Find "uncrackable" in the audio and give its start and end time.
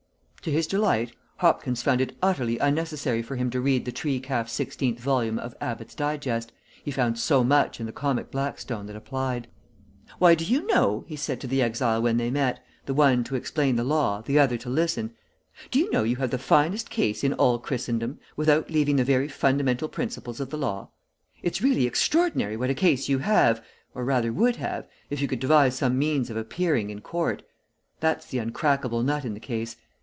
28.39-29.05